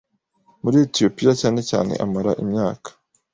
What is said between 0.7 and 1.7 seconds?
Etiyopiyacyane